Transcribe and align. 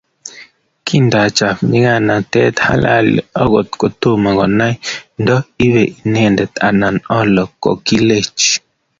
kindacham 0.87 1.55
nyikanatet 1.69 2.55
halali 2.67 3.17
akot 3.41 3.67
kotoma 3.81 4.29
konai 4.37 4.75
ndo 5.21 5.35
ibe 5.65 5.83
inendet 6.03 6.53
anan 6.67 6.95
olo, 7.19 7.43
kikilech 7.61 8.33